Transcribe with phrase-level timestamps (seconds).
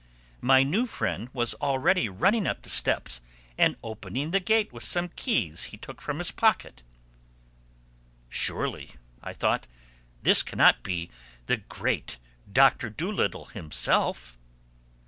[0.41, 3.21] My new friend was already running up the steps
[3.55, 6.81] and opening the gate with some keys he took from his pocket.
[8.27, 9.67] "Surely," I thought,
[10.23, 11.11] "this cannot be
[11.45, 12.17] the great
[12.51, 14.39] Doctor Dolittle himself!"